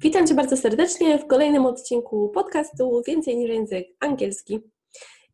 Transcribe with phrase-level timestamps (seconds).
[0.00, 4.60] Witam Cię bardzo serdecznie w kolejnym odcinku podcastu Więcej niż język angielski.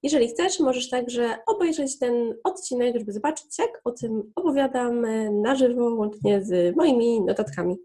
[0.03, 5.07] Jeżeli chcesz, możesz także obejrzeć ten odcinek, żeby zobaczyć, jak o tym opowiadam
[5.43, 7.77] na żywo, łącznie z moimi notatkami.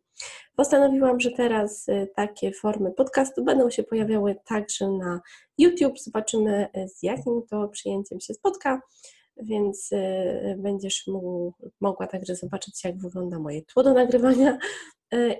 [0.55, 5.21] Postanowiłam, że teraz y, takie formy podcastu będą się pojawiały także na
[5.57, 5.99] YouTube.
[5.99, 8.81] Zobaczymy, y, z jakim to przyjęciem się spotka,
[9.37, 14.57] więc y, będziesz mógł, mogła także zobaczyć, jak wygląda moje tło do nagrywania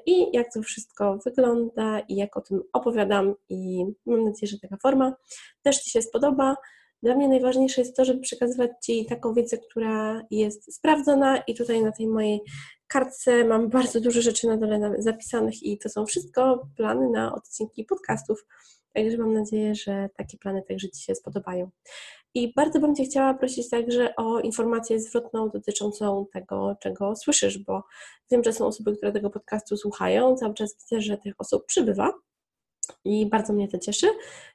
[0.05, 3.35] i jak to wszystko wygląda i jak o tym opowiadam.
[3.49, 5.15] I mam nadzieję, że taka forma
[5.63, 6.55] też Ci się spodoba.
[7.03, 11.83] Dla mnie najważniejsze jest to, żeby przekazywać Ci taką wiedzę, która jest sprawdzona i tutaj
[11.83, 12.41] na tej mojej
[12.87, 17.85] kartce mam bardzo dużo rzeczy na dole zapisanych i to są wszystko plany na odcinki
[17.85, 18.45] podcastów.
[18.93, 21.69] Także mam nadzieję, że takie plany także Ci się spodobają.
[22.35, 27.83] I bardzo bym Cię chciała prosić także o informację zwrotną dotyczącą tego, czego słyszysz, bo
[28.31, 30.35] wiem, że są osoby, które tego podcastu słuchają.
[30.35, 32.13] Cały czas widzę, że tych osób przybywa
[33.05, 34.07] i bardzo mnie to cieszy.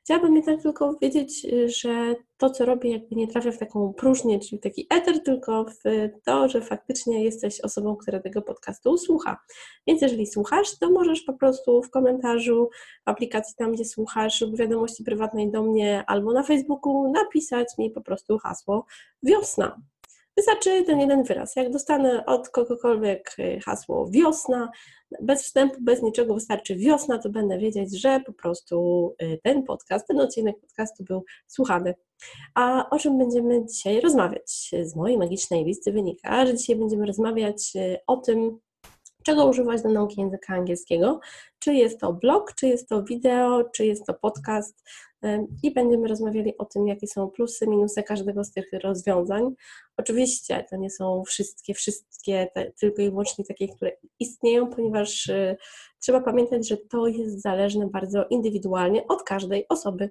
[0.05, 1.47] Chciałabym jednak tylko wiedzieć,
[1.81, 5.83] że to, co robię, jakby nie trafia w taką próżnię, czyli taki eter, tylko w
[6.25, 9.41] to, że faktycznie jesteś osobą, która tego podcastu słucha.
[9.87, 12.71] Więc jeżeli słuchasz, to możesz po prostu w komentarzu,
[13.07, 17.91] w aplikacji tam, gdzie słuchasz, lub wiadomości prywatnej do mnie albo na Facebooku napisać mi
[17.91, 18.87] po prostu hasło
[19.23, 19.81] wiosna.
[20.41, 21.57] Wystarczy ten jeden wyraz.
[21.57, 24.71] Jak dostanę od kogokolwiek y, hasło wiosna,
[25.23, 30.07] bez wstępu, bez niczego, wystarczy wiosna, to będę wiedzieć, że po prostu y, ten podcast,
[30.07, 31.95] ten odcinek podcastu był słuchany.
[32.55, 34.71] A o czym będziemy dzisiaj rozmawiać?
[34.83, 38.59] Z mojej magicznej listy wynika, że dzisiaj będziemy rozmawiać y, o tym,
[39.23, 41.21] czego używać do nauki języka angielskiego.
[41.59, 44.83] Czy jest to blog, czy jest to wideo, czy jest to podcast,
[45.63, 49.55] i będziemy rozmawiali o tym, jakie są plusy, minusy każdego z tych rozwiązań.
[49.97, 55.57] Oczywiście to nie są wszystkie, wszystkie te, tylko i wyłącznie takie, które istnieją, ponieważ y,
[55.99, 60.11] trzeba pamiętać, że to jest zależne bardzo indywidualnie od każdej osoby.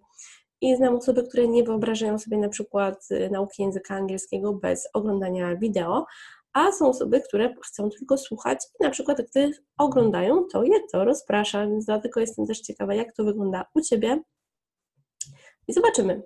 [0.62, 5.56] I znam osoby, które nie wyobrażają sobie na przykład y, nauki języka angielskiego bez oglądania
[5.56, 6.06] wideo,
[6.54, 11.06] a są osoby, które chcą tylko słuchać i na przykład gdy oglądają, to je to
[11.06, 14.24] rozprasza, więc dlatego jestem też ciekawa, jak to wygląda u Ciebie
[15.68, 16.24] i zobaczymy.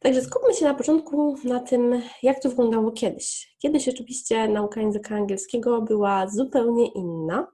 [0.00, 3.56] Także skupmy się na początku na tym, jak to wyglądało kiedyś.
[3.58, 7.46] Kiedyś oczywiście nauka języka angielskiego była zupełnie inna.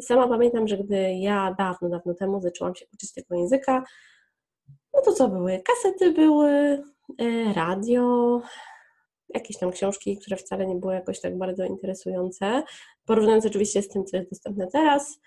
[0.00, 3.84] Sama pamiętam, że gdy ja dawno, dawno temu zaczęłam się uczyć tego języka,
[4.94, 5.62] no to co były?
[5.64, 6.50] Kasety były,
[7.18, 8.40] e, radio,
[9.34, 12.62] jakieś tam książki, które wcale nie były jakoś tak bardzo interesujące,
[13.04, 15.20] porównując oczywiście z tym, co jest dostępne teraz.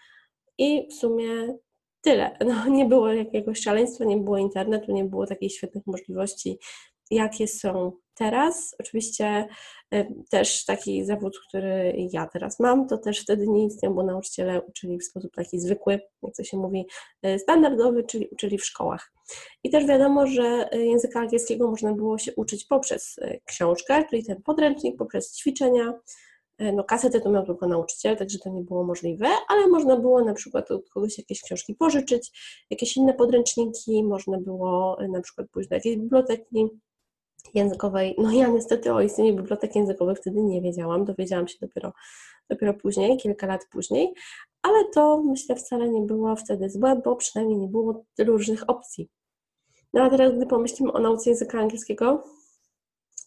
[0.57, 1.57] I w sumie
[2.01, 2.37] tyle.
[2.47, 6.59] No, nie było jakiegoś szaleństwa, nie było internetu, nie było takich świetnych możliwości,
[7.11, 8.75] jakie są teraz.
[8.79, 9.47] Oczywiście
[9.93, 14.61] y, też taki zawód, który ja teraz mam, to też wtedy nie istniał, bo nauczyciele
[14.61, 16.85] uczyli w sposób taki zwykły, jak to się mówi,
[17.25, 19.11] y, standardowy, czyli uczyli w szkołach.
[19.63, 24.41] I też wiadomo, że języka angielskiego można było się uczyć poprzez y, książkę, czyli ten
[24.41, 25.93] podręcznik, poprzez ćwiczenia,
[26.73, 30.33] no kasetę to miał tylko nauczyciel, także to nie było możliwe, ale można było na
[30.33, 32.31] przykład od kogoś jakieś książki pożyczyć,
[32.69, 36.69] jakieś inne podręczniki, można było na przykład pójść do jakiejś biblioteki
[37.53, 38.15] językowej.
[38.17, 41.93] No ja niestety o istnieniu bibliotek językowych wtedy nie wiedziałam, dowiedziałam się dopiero,
[42.49, 44.13] dopiero później, kilka lat później,
[44.61, 49.09] ale to myślę wcale nie było wtedy złe, bo przynajmniej nie było różnych opcji.
[49.93, 52.23] No a teraz, gdy pomyślimy o nauce języka angielskiego,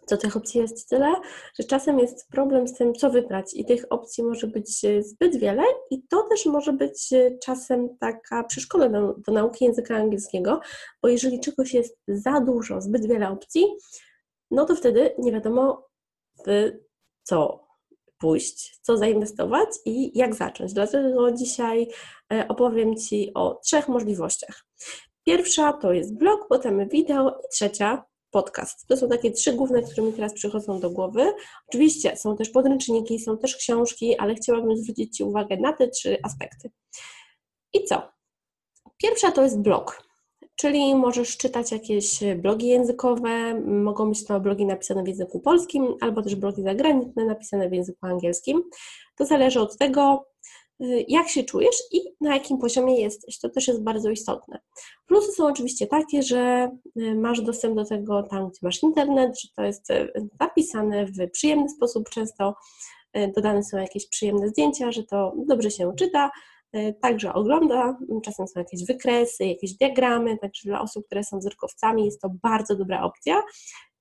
[0.06, 1.14] to tych opcji jest tyle,
[1.60, 5.62] że czasem jest problem z tym, co wybrać, i tych opcji może być zbyt wiele,
[5.90, 7.10] i to też może być
[7.44, 10.60] czasem taka przeszkoda do, do nauki języka angielskiego,
[11.02, 13.64] bo jeżeli czegoś jest za dużo, zbyt wiele opcji,
[14.50, 15.88] no to wtedy nie wiadomo,
[16.46, 16.72] w
[17.22, 17.66] co
[18.18, 20.72] pójść, co zainwestować i jak zacząć.
[20.72, 21.88] Dlatego dzisiaj
[22.32, 24.64] e, opowiem Ci o trzech możliwościach.
[25.26, 28.86] Pierwsza to jest blog, potem wideo i trzecia podcast.
[28.86, 31.32] To są takie trzy główne, które mi teraz przychodzą do głowy.
[31.68, 36.16] Oczywiście są też podręczniki, są też książki, ale chciałabym zwrócić Ci uwagę na te trzy
[36.22, 36.70] aspekty.
[37.72, 38.02] I co?
[39.02, 40.02] Pierwsza to jest blog,
[40.56, 46.22] czyli możesz czytać jakieś blogi językowe, mogą być to blogi napisane w języku polskim, albo
[46.22, 48.62] też blogi zagraniczne napisane w języku angielskim.
[49.16, 50.26] To zależy od tego,
[50.80, 53.38] y, jak się czujesz i na jakim poziomie jesteś.
[53.38, 54.58] To też jest bardzo istotne.
[55.06, 56.70] Plusy są oczywiście takie, że
[57.00, 59.88] y, masz dostęp do tego tam, gdzie masz internet, że to jest
[60.40, 62.54] napisane w przyjemny sposób, często
[63.36, 66.30] dodane są jakieś przyjemne zdjęcia, że to dobrze się czyta,
[67.00, 72.20] także ogląda, czasem są jakieś wykresy, jakieś diagramy, także dla osób, które są wzrokowcami jest
[72.20, 73.42] to bardzo dobra opcja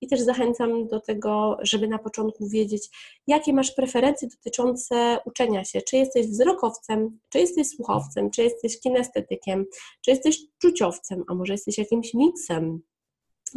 [0.02, 2.90] i też zachęcam do tego, żeby na początku wiedzieć,
[3.28, 5.82] jakie masz preferencje dotyczące uczenia się.
[5.82, 9.66] Czy jesteś wzrokowcem, czy jesteś słuchowcem, czy jesteś kinestetykiem,
[10.02, 12.82] czy jesteś czuciowcem, a może jesteś jakimś miksem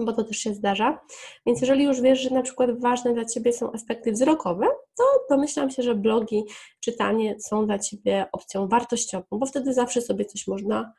[0.05, 0.99] bo to też się zdarza.
[1.47, 4.67] Więc jeżeli już wiesz, że na przykład ważne dla Ciebie są aspekty wzrokowe,
[4.97, 6.45] to domyślam się, że blogi,
[6.81, 10.93] czytanie są dla Ciebie opcją wartościową, bo wtedy zawsze sobie coś można,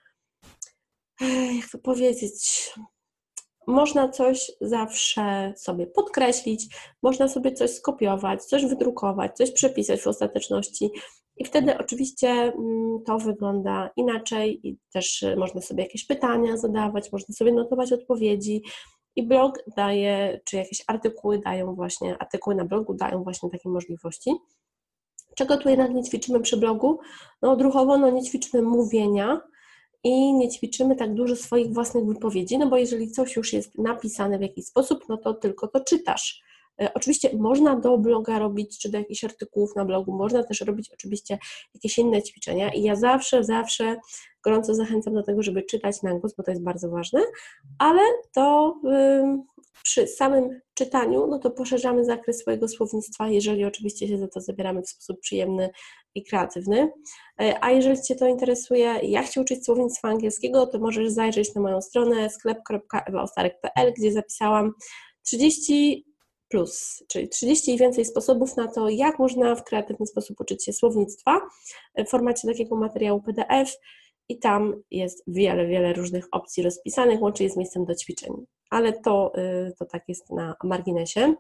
[1.62, 2.74] jak to powiedzieć,
[3.68, 10.92] można coś zawsze sobie podkreślić, można sobie coś skopiować, coś wydrukować, coś przepisać w ostateczności.
[11.40, 17.12] I wtedy oczywiście mm, to wygląda inaczej i też y, można sobie jakieś pytania zadawać,
[17.12, 18.64] można sobie notować odpowiedzi.
[19.16, 24.32] I blog daje, czy jakieś artykuły dają właśnie, artykuły na blogu dają właśnie takie możliwości.
[25.36, 27.00] Czego tu jednak nie ćwiczymy przy blogu?
[27.42, 29.42] No odruchowo no, nie ćwiczymy mówienia,
[30.04, 34.38] i nie ćwiczymy tak dużo swoich własnych wypowiedzi, no bo jeżeli coś już jest napisane
[34.38, 36.42] w jakiś sposób, no to tylko to czytasz.
[36.82, 40.92] E, oczywiście można do bloga robić, czy do jakichś artykułów na blogu, można też robić
[40.94, 41.38] oczywiście
[41.74, 43.98] jakieś inne ćwiczenia i ja zawsze, zawsze
[44.44, 47.22] gorąco zachęcam do tego, żeby czytać na głos, bo to jest bardzo ważne,
[47.80, 48.02] ale
[48.34, 48.76] to
[49.84, 54.82] przy samym czytaniu, no to poszerzamy zakres swojego słownictwa, jeżeli oczywiście się za to zabieramy
[54.82, 55.70] w sposób przyjemny
[56.16, 56.92] i kreatywny.
[57.42, 61.62] E, a jeżeli Cię to interesuje, jak się uczyć słownictwa angielskiego, to możesz zajrzeć na
[61.62, 64.74] moją stronę sklep.ewaostarek.pl, gdzie zapisałam
[65.24, 66.09] 30
[66.50, 70.74] plus, czyli 30 i więcej sposobów na to, jak można w kreatywny sposób uczyć się
[70.74, 71.42] słownictwa
[71.98, 73.78] w formacie takiego materiału PDF
[74.30, 78.34] i tam jest wiele, wiele różnych opcji rozpisanych, łącznie z miejscem do ćwiczeń.
[78.70, 81.36] Ale to, y, to tak jest na marginesie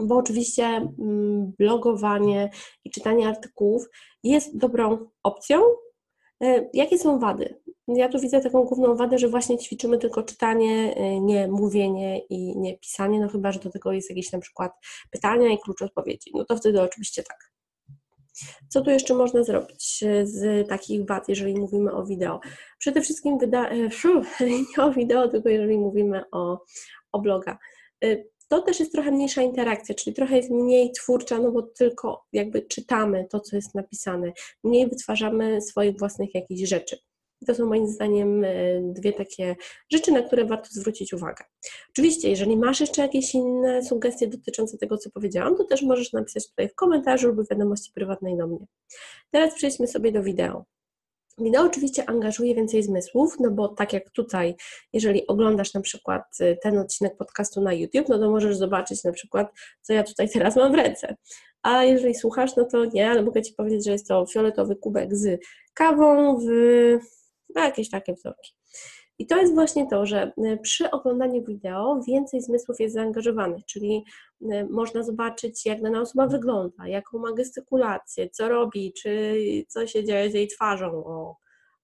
[0.00, 2.50] bo oczywiście mm, blogowanie
[2.84, 3.88] i czytanie artykułów
[4.22, 5.62] jest dobrą opcją.
[6.44, 7.60] Y, jakie są wady?
[7.88, 12.58] Ja tu widzę taką główną wadę, że właśnie ćwiczymy tylko czytanie, y, nie mówienie i
[12.58, 14.72] nie pisanie, no chyba, że do tego jest jakieś na przykład
[15.10, 16.30] pytania i klucz odpowiedzi.
[16.34, 17.56] No to wtedy oczywiście tak.
[18.68, 22.40] Co tu jeszcze można zrobić e, z takich wad, jeżeli mówimy o wideo?
[22.78, 23.90] Przede wszystkim wyda- e,
[24.78, 26.60] nie o wideo, tylko jeżeli mówimy o,
[27.12, 27.58] o bloga.
[28.48, 32.62] To też jest trochę mniejsza interakcja, czyli trochę jest mniej twórcza, no bo tylko jakby
[32.62, 34.32] czytamy to, co jest napisane,
[34.64, 36.98] mniej wytwarzamy swoich własnych jakichś rzeczy.
[37.46, 38.48] To są moim zdaniem e,
[38.82, 39.56] dwie takie
[39.92, 41.44] rzeczy, na które warto zwrócić uwagę.
[41.90, 46.48] Oczywiście, jeżeli masz jeszcze jakieś inne sugestie dotyczące tego, co powiedziałam, to też możesz napisać
[46.48, 48.66] tutaj w komentarzu lub w wiadomości prywatnej do mnie.
[49.30, 50.64] Teraz przejdźmy sobie do wideo.
[51.38, 54.54] Wideo oczywiście angażuje więcej zmysłów, no bo tak jak tutaj,
[54.92, 59.12] jeżeli oglądasz na przykład e, ten odcinek podcastu na YouTube, no to możesz zobaczyć na
[59.12, 59.48] przykład,
[59.82, 61.16] co ja tutaj teraz mam w ręce.
[61.62, 65.16] A jeżeli słuchasz, no to nie, ale mogę Ci powiedzieć, że jest to fioletowy kubek
[65.16, 65.40] z
[65.74, 66.48] kawą w
[67.54, 68.54] no jakieś takie wzorki.
[69.18, 74.04] I to jest właśnie to, że e, przy oglądaniu wideo więcej zmysłów jest zaangażowanych, czyli
[74.50, 79.36] e, można zobaczyć, jak dana osoba wygląda, jaką ma gestykulację, co robi, czy
[79.68, 81.36] co się dzieje z jej twarzą, o,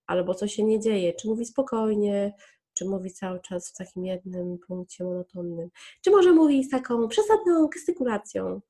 [0.07, 2.33] albo co się nie dzieje, czy mówi spokojnie,
[2.75, 5.71] czy mówi cały czas w takim jednym punkcie monotonnym,
[6.05, 8.61] czy może mówi z taką przesadną gestykulacją,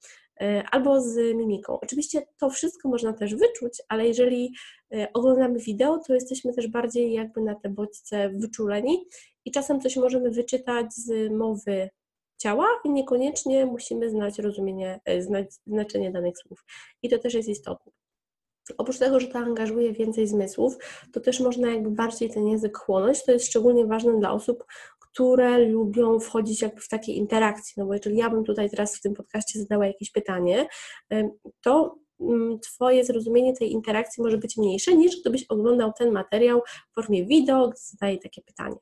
[0.42, 1.80] E, albo z mimiką.
[1.80, 4.54] Oczywiście to wszystko można też wyczuć, ale jeżeli
[4.94, 9.04] e, oglądamy wideo, to jesteśmy też bardziej jakby na te bodźce wyczuleni
[9.44, 11.90] i czasem coś możemy wyczytać z mowy
[12.38, 16.64] ciała i niekoniecznie musimy znać rozumienie, e, znać znaczenie danych słów.
[17.02, 17.92] I to też jest istotne.
[18.78, 20.76] Oprócz tego, że to angażuje więcej zmysłów,
[21.12, 23.24] to też można jakby bardziej ten język chłonąć.
[23.24, 24.64] To jest szczególnie ważne dla osób,
[25.00, 27.74] które lubią wchodzić jakby w takie interakcje.
[27.76, 30.66] No bo jeżeli ja bym tutaj teraz w tym podcaście zadała jakieś pytanie,
[31.60, 36.94] to mm, Twoje zrozumienie tej interakcji może być mniejsze niż gdybyś oglądał ten materiał w
[36.94, 38.76] formie wideo, gdy zadaję takie pytanie.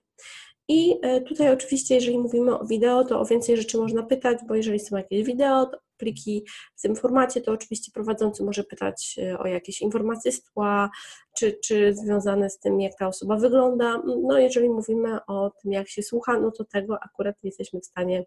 [0.68, 4.54] I e, tutaj oczywiście, jeżeli mówimy o wideo, to o więcej rzeczy można pytać, bo
[4.54, 6.44] jeżeli są jakieś wideo, to pliki
[6.76, 10.90] w tym formacie, to oczywiście prowadzący może pytać e, o jakieś informacje z tła,
[11.38, 14.02] czy, czy związane z tym, jak ta osoba wygląda.
[14.22, 17.86] No jeżeli mówimy o tym, jak się słucha, no to tego akurat nie jesteśmy w
[17.86, 18.24] stanie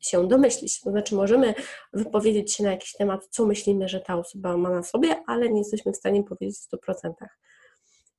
[0.00, 0.80] się domyślić.
[0.80, 1.54] To znaczy, możemy
[1.92, 5.58] wypowiedzieć się na jakiś temat, co myślimy, że ta osoba ma na sobie, ale nie
[5.58, 7.12] jesteśmy w stanie powiedzieć w 100%.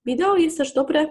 [0.06, 1.08] Wideo jest też dobre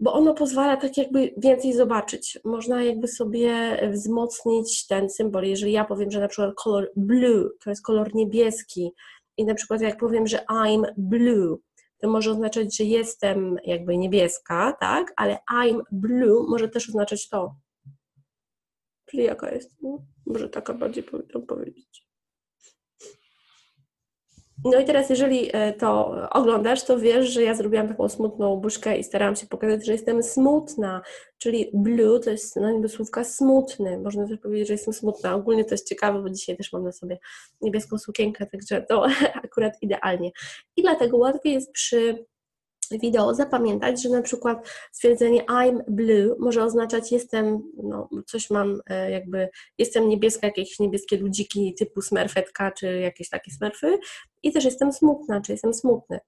[0.00, 2.38] bo ono pozwala tak jakby więcej zobaczyć.
[2.44, 5.44] Można jakby sobie wzmocnić ten symbol.
[5.44, 8.92] Jeżeli ja powiem, że na przykład kolor blue to jest kolor niebieski
[9.36, 11.58] I na przykład jak powiem, że I'm blue,
[11.98, 15.12] to może oznaczać, że jestem jakby niebieska, tak?
[15.16, 17.54] Ale I'm blue może też oznaczać to.
[19.06, 19.76] Czyli jaka jest?
[20.26, 22.07] Może taka bardziej powinnam powiedzieć.
[24.64, 28.98] No i teraz, jeżeli e, to oglądasz, to wiesz, że ja zrobiłam taką smutną buźkę
[28.98, 31.02] i starałam się pokazać, że jestem smutna,
[31.38, 33.98] czyli blue to jest synonim do słówka smutny.
[33.98, 35.34] Można też powiedzieć, że jestem smutna.
[35.34, 37.18] Ogólnie to jest ciekawe, bo dzisiaj też mam na sobie
[37.60, 39.06] niebieską sukienkę, także to
[39.44, 40.30] akurat idealnie.
[40.76, 42.26] I dlatego łatwiej jest przy
[42.90, 49.10] wideo zapamiętać, że na przykład stwierdzenie I'm blue może oznaczać jestem, no coś mam e,
[49.10, 53.98] jakby, jestem niebieska, jakieś niebieskie ludziki typu smerfetka, czy jakieś takie smerfy
[54.42, 56.20] i też jestem smutna, czy jestem smutny.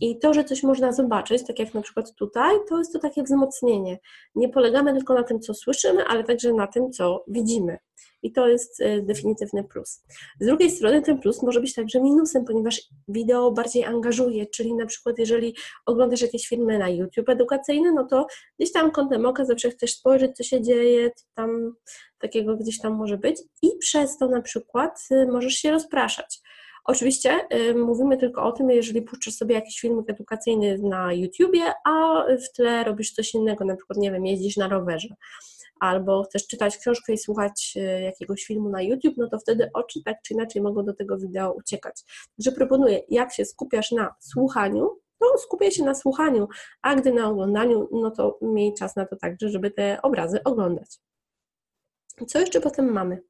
[0.00, 3.22] I to, że coś można zobaczyć, tak jak na przykład tutaj, to jest to takie
[3.22, 3.98] wzmocnienie.
[4.34, 7.78] Nie polegamy tylko na tym, co słyszymy, ale także na tym, co widzimy.
[8.22, 10.02] I to jest e, definitywny plus.
[10.40, 14.86] Z drugiej strony ten plus może być także minusem, ponieważ wideo bardziej angażuje, czyli na
[14.86, 15.54] przykład jeżeli
[15.86, 18.26] oglądasz jakieś filmy na YouTube edukacyjne, no to
[18.58, 21.74] gdzieś tam kątem oka zawsze chcesz spojrzeć, co się dzieje, tam
[22.18, 26.40] takiego gdzieś tam może być i przez to na przykład y, możesz się rozpraszać.
[26.84, 32.24] Oczywiście y, mówimy tylko o tym, jeżeli puszczasz sobie jakiś filmik edukacyjny na YouTubie, a
[32.36, 35.08] w tle robisz coś innego, na przykład, nie wiem, jeździsz na rowerze
[35.84, 40.02] albo chcesz czytać książkę i słuchać y, jakiegoś filmu na YouTube, no to wtedy oczy
[40.04, 41.94] tak czy inaczej mogą do tego wideo uciekać.
[42.36, 46.48] Także proponuję, jak się skupiasz na słuchaniu, to skupię się na słuchaniu,
[46.82, 50.98] a gdy na oglądaniu, no to miej czas na to także, żeby te obrazy oglądać.
[52.28, 53.22] Co jeszcze potem mamy?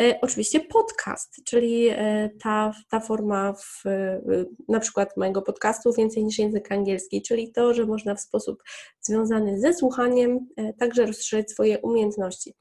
[0.00, 4.20] E, oczywiście podcast, czyli e, ta, ta forma w, e,
[4.68, 8.62] na przykład mojego podcastu więcej niż język angielski, czyli to, że można w sposób
[9.00, 12.54] związany ze słuchaniem e, także rozszerzyć swoje umiejętności.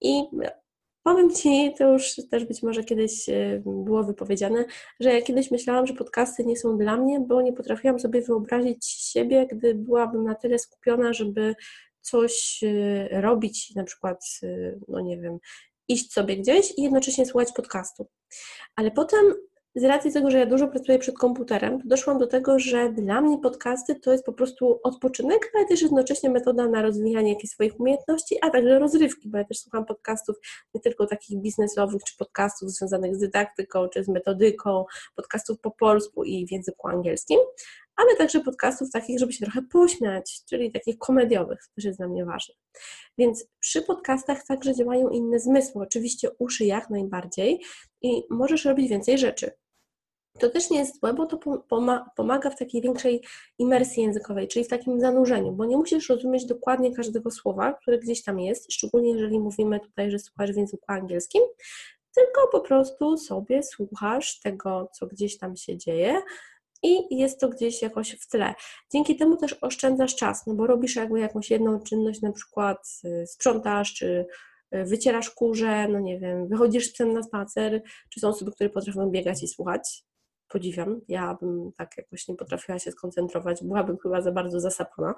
[0.00, 0.22] I
[1.04, 4.64] Powiem Ci, to już też być może kiedyś e, było wypowiedziane,
[5.00, 8.86] że ja kiedyś myślałam, że podcasty nie są dla mnie, bo nie potrafiłam sobie wyobrazić
[8.86, 11.54] siebie, gdy byłabym na tyle skupiona, żeby
[12.02, 14.46] coś e, robić, na przykład, e,
[14.88, 15.38] no nie wiem,
[15.88, 18.06] iść sobie gdzieś i jednocześnie słuchać podcastu.
[18.76, 19.34] Ale potem
[19.74, 23.38] z racji tego, że ja dużo pracuję przed komputerem, doszłam do tego, że dla mnie
[23.38, 28.36] podcasty to jest po prostu odpoczynek, ale też jednocześnie metoda na rozwijanie jakichś swoich umiejętności,
[28.42, 30.36] a także rozrywki, bo ja też słucham podcastów
[30.74, 34.84] nie tylko takich biznesowych, czy podcastów związanych z dydaktyką, czy z metodyką,
[35.16, 37.38] podcastów po polsku i w języku angielskim,
[37.96, 42.08] ale także podcastów takich, żeby się trochę pośmiać, czyli takich komediowych, to też jest dla
[42.08, 42.54] mnie ważne.
[43.18, 47.62] Więc przy podcastach także działają inne zmysły, oczywiście uszy jak najbardziej
[48.02, 49.50] i możesz robić więcej rzeczy.
[50.38, 51.38] To też nie jest złe, bo to
[52.16, 53.24] pomaga w takiej większej
[53.58, 58.22] imersji językowej, czyli w takim zanurzeniu, bo nie musisz rozumieć dokładnie każdego słowa, które gdzieś
[58.22, 61.42] tam jest, szczególnie jeżeli mówimy tutaj, że słuchasz w języku angielskim,
[62.14, 66.22] tylko po prostu sobie słuchasz tego, co gdzieś tam się dzieje,
[66.82, 68.54] i jest to gdzieś jakoś w tle.
[68.92, 73.26] Dzięki temu też oszczędzasz czas, no bo robisz jakby jakąś jedną czynność, na przykład y,
[73.26, 74.26] sprzątasz, czy
[74.74, 78.70] y, wycierasz kurze, no nie wiem, wychodzisz z psem na spacer, czy są osoby, które
[78.70, 80.04] potrafią biegać i słuchać.
[80.48, 85.14] Podziwiam, ja bym tak jakoś nie potrafiła się skoncentrować, byłabym chyba za bardzo zasapana,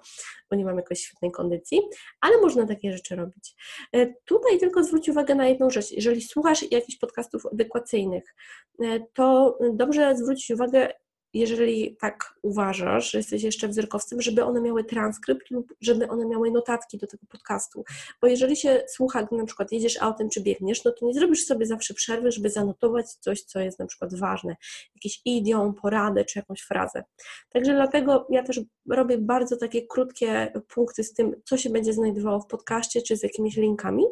[0.50, 1.80] bo nie mam jakoś świetnej kondycji,
[2.20, 3.54] ale można takie rzeczy robić.
[3.92, 5.92] E, tutaj tylko zwróć uwagę na jedną rzecz.
[5.92, 8.34] Jeżeli słuchasz jakichś podcastów edukacyjnych,
[8.82, 10.92] e, to dobrze zwrócić uwagę,
[11.34, 16.50] jeżeli tak uważasz, że jesteś jeszcze wzrokowcem, żeby one miały transkrypt lub żeby one miały
[16.50, 17.84] notatki do tego podcastu.
[18.20, 21.44] Bo jeżeli się słucha, gdy na przykład jedziesz autem czy biegniesz, no to nie zrobisz
[21.44, 24.56] sobie zawsze przerwy, żeby zanotować coś, co jest na przykład ważne,
[24.94, 27.04] jakiś idiom, poradę czy jakąś frazę.
[27.48, 28.60] Także dlatego ja też
[28.90, 33.22] robię bardzo takie krótkie punkty z tym, co się będzie znajdowało w podcaście czy z
[33.22, 34.04] jakimiś linkami,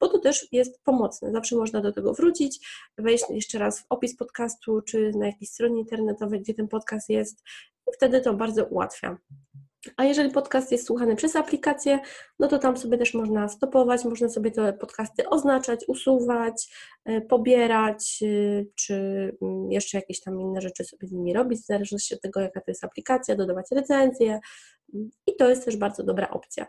[0.00, 1.32] bo to też jest pomocne.
[1.32, 5.80] Zawsze można do tego wrócić, wejść jeszcze raz w opis podcastu czy na jakiejś stronie
[5.80, 7.42] internetowej, gdzie ten podcast jest,
[7.88, 9.16] i wtedy to bardzo ułatwia.
[9.96, 12.00] A jeżeli podcast jest słuchany przez aplikację,
[12.38, 16.68] no to tam sobie też można stopować, można sobie te podcasty oznaczać, usuwać,
[17.04, 18.94] e, pobierać, e, czy
[19.42, 22.60] mm, jeszcze jakieś tam inne rzeczy sobie z nimi robić, w zależności od tego, jaka
[22.60, 24.40] to jest aplikacja, dodawać recenzje
[25.26, 26.66] i to jest też bardzo dobra opcja.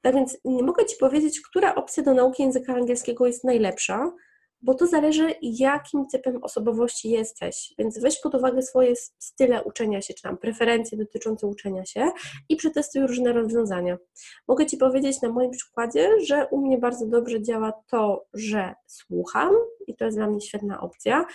[0.00, 4.12] Tak więc nie mogę Ci powiedzieć, która opcja do nauki języka angielskiego jest najlepsza,
[4.62, 7.74] bo to zależy, jakim typem osobowości jesteś.
[7.78, 12.10] Więc weź pod uwagę swoje style uczenia się, czy tam preferencje dotyczące uczenia się
[12.48, 13.98] i przetestuj różne rozwiązania.
[14.48, 19.54] Mogę Ci powiedzieć na moim przykładzie, że u mnie bardzo dobrze działa to, że słucham
[19.86, 21.26] i to jest dla mnie świetna opcja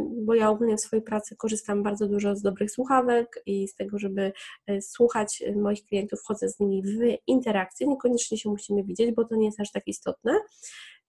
[0.00, 3.98] bo ja ogólnie w swojej pracy korzystam bardzo dużo z dobrych słuchawek i z tego,
[3.98, 4.32] żeby
[4.66, 7.86] e, słuchać moich klientów, wchodzę z nimi w interakcję.
[7.86, 10.40] Niekoniecznie się musimy widzieć, bo to nie jest aż tak istotne.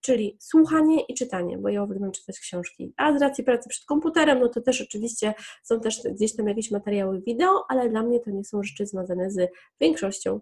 [0.01, 2.93] Czyli słuchanie i czytanie, bo ja uwielbiam czytać książki.
[2.97, 6.71] A z racji pracy przed komputerem, no to też oczywiście są też gdzieś tam jakieś
[6.71, 9.51] materiały wideo, ale dla mnie to nie są rzeczy związane z
[9.81, 10.39] większością.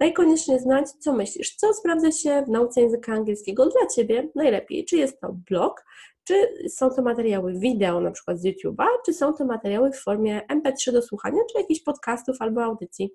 [0.00, 4.84] Daj koniecznie znać, co myślisz, co sprawdza się w nauce języka angielskiego dla Ciebie najlepiej.
[4.84, 5.84] Czy jest to blog,
[6.26, 10.42] czy są to materiały wideo, na przykład z YouTube'a, czy są to materiały w formie
[10.52, 13.10] MP3 do słuchania, czy jakichś podcastów albo audycji.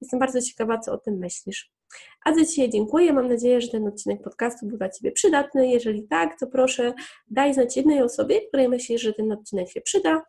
[0.00, 1.70] Jestem bardzo ciekawa, co o tym myślisz.
[2.24, 3.12] A za dzisiaj dziękuję.
[3.12, 5.68] Mam nadzieję, że ten odcinek podcastu był dla Ciebie przydatny.
[5.68, 6.92] Jeżeli tak, to proszę
[7.30, 10.22] daj znać jednej osobie, której myślisz, że ten odcinek się przyda,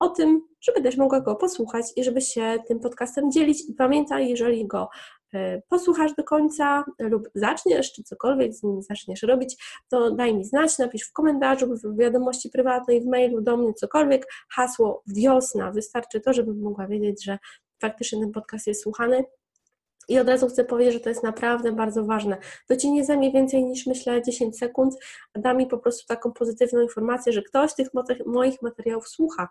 [0.00, 3.68] o tym, żeby też mogła go posłuchać i żeby się tym podcastem dzielić.
[3.68, 4.88] I pamiętaj, jeżeli go
[5.34, 9.56] e, posłuchasz do końca lub zaczniesz, czy cokolwiek z nim zaczniesz robić,
[9.88, 14.26] to daj mi znać, napisz w komentarzu, w wiadomości prywatnej, w mailu do mnie, cokolwiek,
[14.50, 15.72] hasło wiosna.
[15.72, 17.38] Wystarczy to, żebym mogła wiedzieć, że
[17.80, 19.24] faktycznie ten podcast jest słuchany
[20.08, 22.36] i od razu chcę powiedzieć, że to jest naprawdę bardzo ważne.
[22.68, 24.94] To Ci nie zajmie więcej niż myślę 10 sekund,
[25.34, 27.88] da mi po prostu taką pozytywną informację, że ktoś tych
[28.26, 29.48] moich materiałów słucha.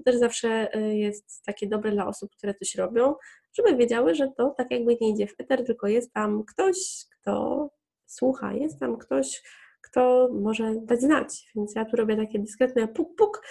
[0.00, 3.14] To też zawsze y, jest takie dobre dla osób, które coś robią,
[3.52, 7.68] żeby wiedziały, że to tak jakby nie idzie w eter, tylko jest tam ktoś, kto
[8.06, 9.42] słucha, jest tam ktoś,
[9.80, 11.50] kto może dać znać.
[11.56, 13.42] Więc ja tu robię takie dyskretne puk, puk,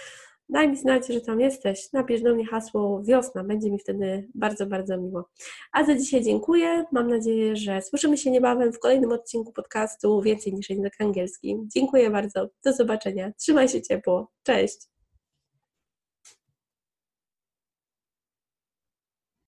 [0.52, 1.94] Daj mi znać, że tam jesteś.
[1.94, 5.30] Napisz do mnie hasło wiosna, będzie mi wtedy bardzo, bardzo miło.
[5.72, 6.86] A za dzisiaj dziękuję.
[6.92, 11.58] Mam nadzieję, że słyszymy się niebawem w kolejnym odcinku podcastu Więcej niż język angielski.
[11.76, 12.50] Dziękuję bardzo.
[12.66, 13.32] Do zobaczenia.
[13.38, 14.32] Trzymaj się ciepło.
[14.44, 14.99] Cześć.